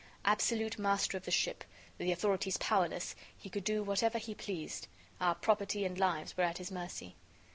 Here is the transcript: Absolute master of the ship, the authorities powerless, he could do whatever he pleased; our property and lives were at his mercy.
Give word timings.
Absolute 0.25 0.79
master 0.79 1.15
of 1.15 1.25
the 1.25 1.29
ship, 1.29 1.63
the 1.99 2.11
authorities 2.11 2.57
powerless, 2.57 3.13
he 3.37 3.51
could 3.51 3.63
do 3.63 3.83
whatever 3.83 4.17
he 4.17 4.33
pleased; 4.33 4.87
our 5.19 5.35
property 5.35 5.85
and 5.85 5.99
lives 5.99 6.35
were 6.35 6.43
at 6.43 6.57
his 6.57 6.71
mercy. 6.71 7.15